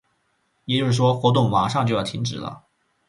[0.65, 2.63] 也就是说，活动马上就要停止了。